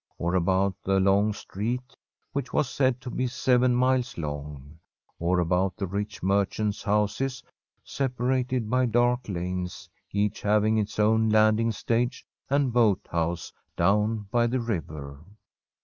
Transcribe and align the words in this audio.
Or 0.17 0.33
about 0.33 0.73
the 0.83 0.99
long 0.99 1.31
street, 1.31 1.95
which 2.33 2.51
was 2.51 2.67
said 2.67 2.99
to 3.01 3.11
be 3.11 3.27
seven 3.27 3.75
miles 3.75 4.17
long! 4.17 4.79
Or 5.19 5.39
about 5.39 5.77
the 5.77 5.85
rich 5.85 6.23
merchants' 6.23 6.81
houses, 6.81 7.43
separated 7.83 8.67
by 8.67 8.87
dark 8.87 9.29
lanes, 9.29 9.89
each 10.11 10.41
having 10.41 10.79
its 10.79 10.97
own 10.97 11.29
landing 11.29 11.71
stage 11.71 12.25
and 12.49 12.73
boathouse 12.73 13.53
down 13.77 14.25
by 14.31 14.47
the 14.47 14.59
river. 14.59 15.19